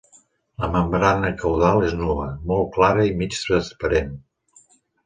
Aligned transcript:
La 0.63 0.69
membrana 0.75 1.29
caudal 1.43 1.85
és 1.91 1.95
nua, 2.01 2.27
molt 2.53 2.73
clara 2.79 3.07
i 3.13 3.17
mig 3.21 3.39
transparent. 3.47 4.15